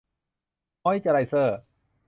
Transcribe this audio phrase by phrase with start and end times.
[0.83, 1.57] มอยส์เจอร์ไรเซอร์